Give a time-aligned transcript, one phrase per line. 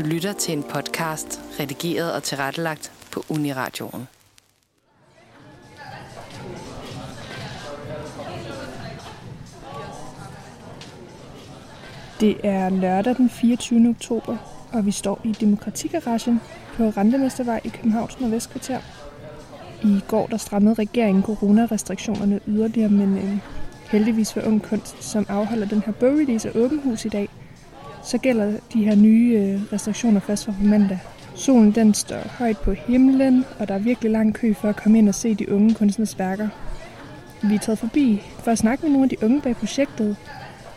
[0.00, 4.08] Du lytter til en podcast, redigeret og tilrettelagt på Uniradioen.
[12.20, 13.88] Det er lørdag den 24.
[13.88, 14.36] oktober,
[14.72, 16.40] og vi står i Demokratigaragen
[16.76, 18.80] på Rentemestervej i Københavns Nordvestkvarter.
[19.82, 23.38] I går der strammede regeringen coronarestriktionerne yderligere, men øh,
[23.90, 27.28] heldigvis for Ung Kunst, som afholder den her bogrelease og åbenhus i dag,
[28.02, 30.98] så gælder de her nye øh, restriktioner først fra mandag.
[31.34, 34.98] Solen den står højt på himlen, og der er virkelig lang kø for at komme
[34.98, 36.48] ind og se de unge kunstners værker.
[37.42, 40.16] Vi er taget forbi for at snakke med nogle af de unge bag projektet,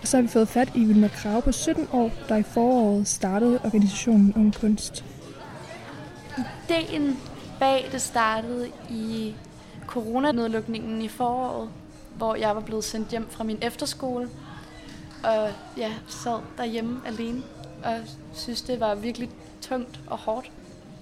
[0.01, 3.07] og så har vi fået fat i Vilma Krav på 17 år, der i foråret
[3.07, 5.05] startede organisationen Ung Kunst.
[6.69, 7.17] Ideen
[7.59, 9.35] bag det startede i
[9.87, 11.69] coronanedlukningen i foråret,
[12.17, 14.29] hvor jeg var blevet sendt hjem fra min efterskole,
[15.23, 17.43] og ja, sad derhjemme alene,
[17.83, 17.99] og
[18.33, 19.29] synes, det var virkelig
[19.61, 20.51] tungt og hårdt.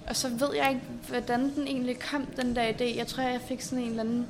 [0.08, 2.96] Og så ved jeg ikke, hvordan den egentlig kom, den der idé.
[2.96, 4.26] Jeg tror, jeg fik sådan en eller anden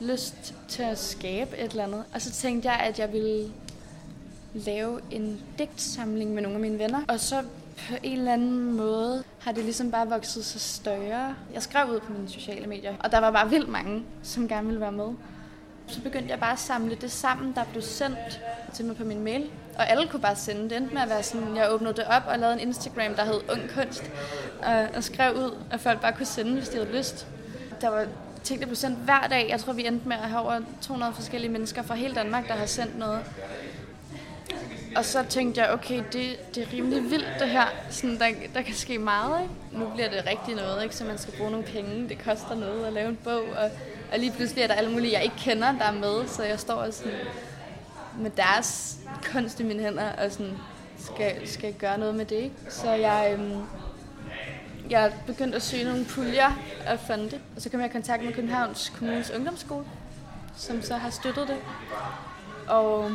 [0.00, 2.04] lyst til at skabe et eller andet.
[2.14, 3.52] Og så tænkte jeg, at jeg ville
[4.54, 7.00] lave en digtsamling med nogle af mine venner.
[7.08, 7.42] Og så
[7.88, 11.34] på en eller anden måde har det ligesom bare vokset sig større.
[11.54, 14.66] Jeg skrev ud på mine sociale medier, og der var bare vildt mange, som gerne
[14.66, 15.08] ville være med.
[15.88, 18.40] Så begyndte jeg bare at samle det sammen, der blev sendt
[18.74, 19.50] til mig på min mail.
[19.78, 20.92] Og alle kunne bare sende det.
[20.92, 23.70] med at være sådan, jeg åbnede det op og lavede en Instagram, der hed Ung
[23.74, 24.10] Kunst.
[24.62, 27.26] Og, og skrev ud, at folk bare kunne sende, hvis de havde lyst.
[27.80, 28.06] Der var
[28.44, 29.48] ting, der blev sendt hver dag.
[29.48, 32.54] Jeg tror, vi endte med at have over 200 forskellige mennesker fra hele Danmark, der
[32.54, 33.20] har sendt noget.
[34.96, 37.66] Og så tænkte jeg, okay, det, det er rimelig vildt det her.
[37.90, 39.54] Sådan, der, der kan ske meget, ikke?
[39.72, 40.96] Nu bliver det rigtig noget, ikke?
[40.96, 42.08] Så man skal bruge nogle penge.
[42.08, 43.42] Det koster noget at lave en bog.
[43.42, 43.70] Og,
[44.12, 46.28] og lige pludselig er der alle mulige, jeg ikke kender, der er med.
[46.28, 47.12] Så jeg står sådan
[48.18, 48.98] med deres
[49.32, 50.56] kunst i mine hænder og sådan
[50.98, 52.36] skal, skal gøre noget med det.
[52.36, 52.56] Ikke?
[52.68, 53.62] Så jeg, øhm,
[54.90, 56.50] jeg begyndte at søge nogle puljer
[56.88, 57.40] og fonde.
[57.56, 59.84] Og så kom jeg i kontakt med Københavns Kommunes Ungdomsskole,
[60.56, 61.56] som så har støttet det.
[62.68, 63.10] Og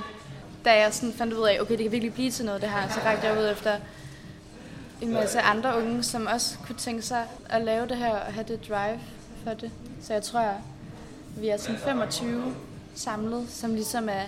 [0.69, 2.89] da jeg sådan fandt ud af, okay, det kan virkelig blive til noget det her,
[2.89, 3.77] så rakte jeg ud efter
[5.01, 8.45] en masse andre unge, som også kunne tænke sig at lave det her og have
[8.47, 8.99] det drive
[9.43, 9.71] for det.
[10.01, 10.53] Så jeg tror,
[11.37, 12.55] vi er sådan 25
[12.95, 14.23] samlet, som ligesom er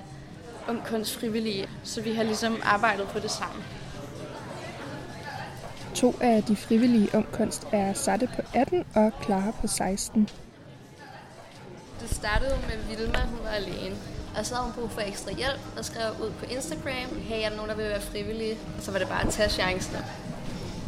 [0.69, 3.63] ung kunst frivillige, så vi har ligesom arbejdet på det sammen.
[5.95, 10.29] To af de frivillige ung kunst er Satte på 18 og Clara på 16.
[12.01, 13.95] Det startede med Vilma, hun var alene.
[14.37, 17.49] Og så havde hun brug for ekstra hjælp og skrev ud på Instagram, hey, er
[17.49, 18.57] der nogen, der vil være frivillige?
[18.77, 19.97] Og så var det bare at tage chancen.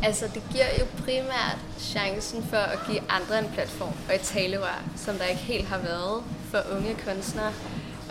[0.04, 4.84] Altså, det giver jo primært chancen for at give andre en platform og et talerør,
[4.98, 7.53] som der ikke helt har været for unge kunstnere.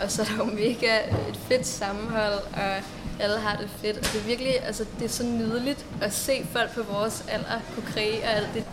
[0.01, 0.97] Og så er der jo mega
[1.29, 2.81] et fedt sammenhold, og
[3.19, 3.97] alle har det fedt.
[3.97, 7.61] Og det er virkelig, altså, det er så nydeligt at se folk på vores alder
[7.75, 8.63] kunne kreere alt det.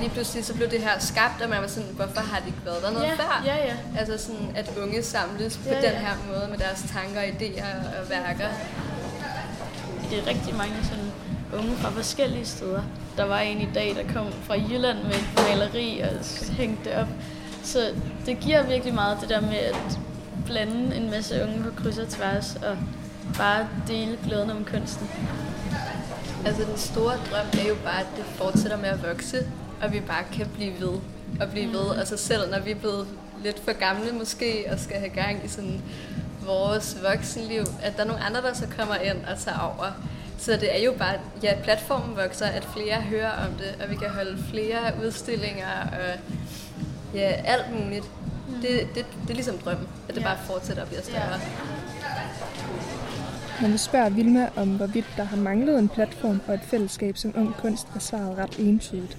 [0.00, 2.58] Lige pludselig så blev det her skabt, og man var sådan, hvorfor har det ikke
[2.64, 3.42] været der noget ja, før?
[3.46, 3.76] Ja, ja.
[3.98, 5.98] Altså sådan, at unge samles på Ja, den ja.
[5.98, 8.48] her måde med deres tanker, idéer og værker.
[10.10, 11.12] Det er rigtig mange sådan
[11.58, 12.82] unge fra forskellige steder.
[13.16, 16.08] Der var en i dag, der kom fra Jylland med et maleri og
[16.56, 17.08] hængte det op.
[17.62, 17.90] Så
[18.26, 19.98] det giver virkelig meget det der med at
[20.46, 22.76] blande en masse unge på kryds og tværs og
[23.38, 25.10] bare dele glæden om kunsten.
[26.46, 29.46] Altså den store drøm er jo bare, at det fortsætter med at vokse,
[29.82, 30.98] og vi bare kan blive ved
[31.40, 31.96] og blive ved.
[31.98, 33.06] Altså selv når vi er blevet
[33.44, 35.82] lidt for gamle måske, og skal have gang i sådan
[36.46, 39.92] vores voksenliv, at der er nogle andre, der så kommer ind og tager over.
[40.38, 43.94] Så det er jo bare, ja, platformen vokser, at flere hører om det, og vi
[43.96, 46.18] kan holde flere udstillinger og
[47.14, 48.04] ja, alt muligt.
[48.62, 50.26] Det, det, det er ligesom drømmen, at det Ja.
[50.26, 51.40] bare fortsætter og bliver større.
[53.62, 57.32] Når vi spørger Vilma om, hvorvidt der har manglet en platform og et fællesskab som
[57.36, 59.18] ung kunst, er svaret ret entydigt.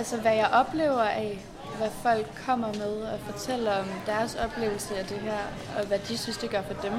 [0.00, 1.44] Altså, hvad jeg oplever af,
[1.78, 5.38] hvad folk kommer med og fortæller om deres oplevelse af det her,
[5.78, 6.92] og hvad de synes, det gør for dem,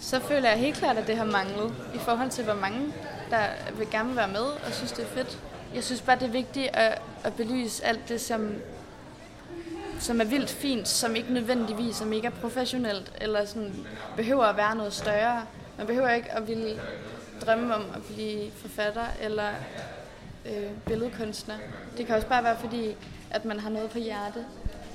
[0.00, 2.92] så føler jeg helt klart, at det har manglet i forhold til, hvor mange
[3.30, 3.44] der
[3.78, 5.38] vil gerne være med og synes, det er fedt.
[5.74, 8.54] Jeg synes bare, det er vigtigt at, at belyse alt det, som,
[10.00, 13.86] som er vildt fint, som ikke nødvendigvis er mega professionelt, eller sådan
[14.16, 15.42] behøver at være noget større.
[15.78, 16.80] Man behøver ikke at ville
[17.46, 19.48] drømme om at blive forfatter eller
[20.48, 21.54] øh, billedkunstner.
[21.96, 22.96] Det kan også bare være fordi,
[23.30, 24.46] at man har noget på hjertet,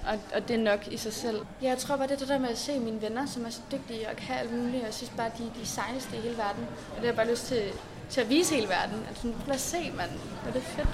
[0.07, 1.37] og, og det er nok i sig selv.
[1.61, 3.49] Ja, jeg tror bare, det er det der med at se mine venner, som er
[3.49, 6.19] så dygtige og kan alt muligt, og jeg synes bare, de er de sejeste i
[6.19, 6.63] hele verden.
[6.89, 7.61] Og det har jeg bare lyst til,
[8.09, 10.09] til at vise hele verden, at sådan, prøv at se, mand,
[10.47, 10.89] og det er fedt.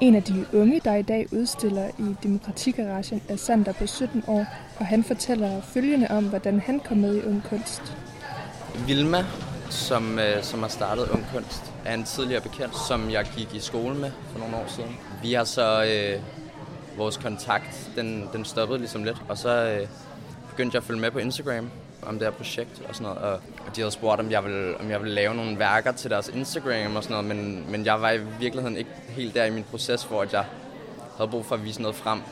[0.00, 4.46] En af de unge, der i dag udstiller i Demokratigaragen, er Sander på 17 år,
[4.78, 7.82] og han fortæller følgende om, hvordan han kom med i Ung Kunst.
[8.86, 9.24] Vilma
[9.70, 13.58] som, øh, som har startet Ung Kunst, er en tidligere bekendt, som jeg gik i
[13.58, 14.96] skole med for nogle år siden.
[15.22, 16.20] Vi har så øh,
[16.98, 19.88] vores kontakt, den, den stoppede ligesom lidt, og så øh,
[20.50, 21.70] begyndte jeg at følge med på Instagram
[22.06, 23.32] om det her projekt og sådan noget, og,
[23.66, 26.28] og de havde spurgt, om jeg, ville, om jeg ville lave nogle værker til deres
[26.28, 29.64] Instagram og sådan noget, men, men jeg var i virkeligheden ikke helt der i min
[29.70, 30.44] proces, hvor jeg
[31.16, 32.22] havde brug for at vise noget frem.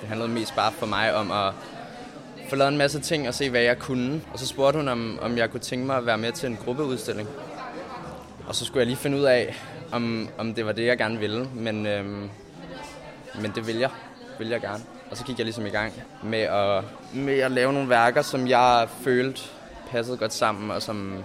[0.00, 1.52] Det handlede mest bare for mig om at
[2.52, 4.20] få lavet en masse ting og se, hvad jeg kunne.
[4.32, 6.58] Og så spurgte hun, om, om jeg kunne tænke mig at være med til en
[6.64, 7.28] gruppeudstilling.
[8.46, 9.56] Og så skulle jeg lige finde ud af,
[9.92, 11.48] om, om det var det, jeg gerne ville.
[11.54, 12.30] Men, øhm,
[13.40, 13.90] men det vil jeg.
[14.38, 14.82] Vil jeg gerne.
[15.10, 16.84] Og så gik jeg ligesom i gang med at,
[17.14, 19.40] med at lave nogle værker, som jeg følte
[19.90, 21.24] passede godt sammen, og som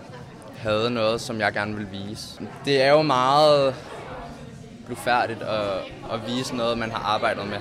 [0.57, 2.39] havde noget, som jeg gerne ville vise.
[2.65, 3.75] Det er jo meget
[4.85, 5.71] blufærdigt at,
[6.13, 7.59] at vise noget, man har arbejdet med.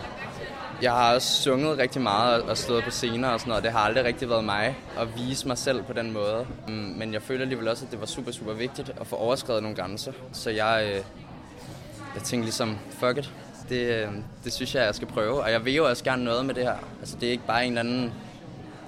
[0.83, 3.65] Jeg har også sunget rigtig meget og stået på scener og sådan noget.
[3.65, 6.47] Det har aldrig rigtig været mig at vise mig selv på den måde.
[6.69, 9.63] Mm, men jeg føler alligevel også, at det var super, super vigtigt at få overskrevet
[9.63, 10.13] nogle grænser.
[10.33, 11.05] Så jeg, øh,
[12.15, 13.33] jeg tænkte ligesom, fuck it.
[13.69, 14.09] Det, øh,
[14.45, 15.43] det synes jeg, jeg skal prøve.
[15.43, 16.77] Og jeg vil jo også gerne noget med det her.
[17.01, 18.13] Altså, det er ikke bare en eller anden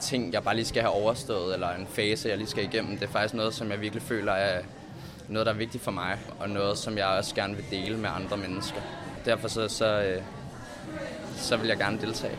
[0.00, 2.98] ting, jeg bare lige skal have overstået, eller en fase, jeg lige skal igennem.
[2.98, 4.62] Det er faktisk noget, som jeg virkelig føler er
[5.28, 8.10] noget, der er vigtigt for mig, og noget, som jeg også gerne vil dele med
[8.16, 8.80] andre mennesker.
[9.24, 10.22] Derfor så, så, øh,
[11.38, 12.38] så vil jeg gerne deltage.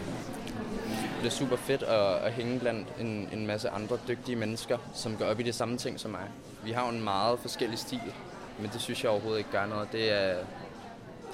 [1.20, 5.18] Det er super fedt at, at hænge blandt en, en masse andre dygtige mennesker, som
[5.18, 6.28] går op i det samme ting som mig.
[6.64, 8.14] Vi har jo en meget forskellig stil,
[8.60, 9.92] men det synes jeg overhovedet ikke gør noget.
[9.92, 10.36] Det er,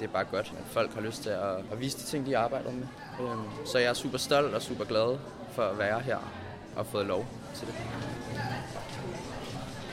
[0.00, 2.38] det er bare godt, at folk har lyst til at, at vise de ting, de
[2.38, 2.86] arbejder med.
[3.20, 5.18] Øhm, så jeg er super stolt og super glad
[5.52, 6.18] for at være her
[6.76, 7.74] og fået lov til det.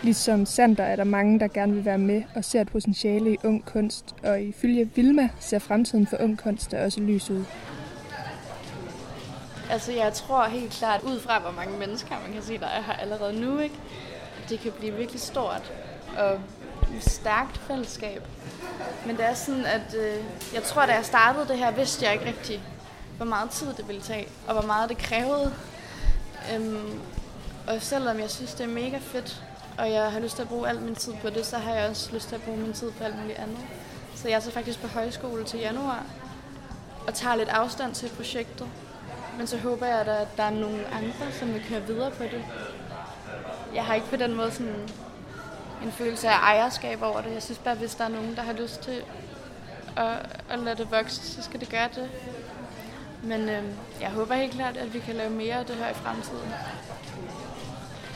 [0.03, 3.37] Ligesom Sander er der mange, der gerne vil være med og ser et potentiale i
[3.43, 7.45] ung kunst, og ifølge Vilma ser fremtiden for ung kunst da også lys ud.
[9.69, 12.81] Altså jeg tror helt klart, ud fra hvor mange mennesker man kan se, der er
[12.81, 13.75] her allerede nu, ikke?
[14.49, 15.71] det kan blive virkelig stort
[16.17, 16.33] og
[16.97, 18.27] et stærkt fællesskab.
[19.05, 20.23] Men det er sådan, at øh,
[20.53, 22.61] jeg tror, da jeg startede det her, vidste jeg ikke rigtig,
[23.17, 25.53] hvor meget tid det ville tage, og hvor meget det krævede.
[26.55, 26.99] Øhm,
[27.67, 29.43] og selvom jeg synes, det er mega fedt,
[29.77, 31.89] og jeg har lyst til at bruge al min tid på det, så har jeg
[31.89, 33.59] også lyst til at bruge min tid på alt muligt andet.
[34.15, 36.03] Så jeg er så faktisk på højskole til januar,
[37.07, 38.67] og tager lidt afstand til projektet.
[39.37, 42.45] Men så håber jeg, at der er nogle andre, som vil køre videre på det.
[43.75, 44.89] Jeg har ikke på den måde sådan
[45.83, 47.33] en følelse af ejerskab over det.
[47.33, 49.03] Jeg synes bare, hvis der er nogen, der har lyst til
[49.95, 52.09] at, at lade det vokse, så skal det gøre det.
[53.23, 53.63] Men øh,
[54.01, 56.53] jeg håber helt klart, at vi kan lave mere af det her i fremtiden.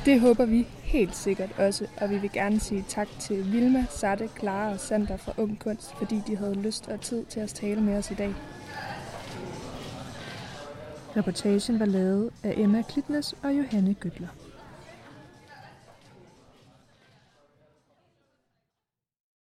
[0.06, 4.30] Det håber vi helt sikkert også, og vi vil gerne sige tak til Vilma, Satte,
[4.40, 7.82] Clara og Sander fra Ung Kunst, fordi de havde lyst og tid til at tale
[7.82, 8.34] med os i dag.
[11.18, 14.28] Reportagen var lavet af Emma Klitnes og Johanne Gøtler.